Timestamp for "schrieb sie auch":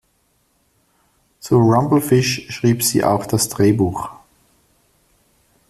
2.51-3.27